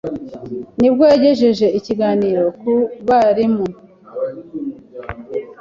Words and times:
nibwo 0.79 1.03
yagejeje 1.11 1.65
ikiganiro 1.79 2.43
ku 2.59 2.71
barium 3.07 3.57